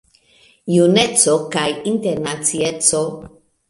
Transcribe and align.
Juneco 0.77 1.37
kaj 1.57 1.69
internacieco. 1.95 3.09